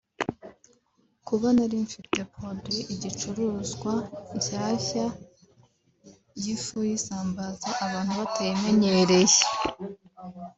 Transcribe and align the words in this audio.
Kuba 1.27 1.47
nari 1.55 1.75
mfite 1.85 2.19
produit 2.33 2.87
(igicuruzwa) 2.95 3.93
nshyashya 4.37 5.05
y’ifu 6.41 6.77
y’isambaza 6.89 7.69
abantu 7.85 8.11
batayimenyereye 8.21 9.41